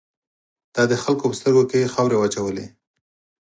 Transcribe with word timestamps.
تا 0.73 0.81
د 0.91 0.93
خلکو 1.03 1.25
په 1.29 1.35
سترګو 1.39 1.63
کې 1.71 1.91
خاورې 1.93 2.15
واچولې. 2.19 2.65